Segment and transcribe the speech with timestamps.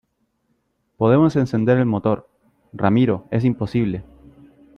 [0.97, 2.27] podemos encender el motor.
[2.73, 4.03] ramiro, es imposible.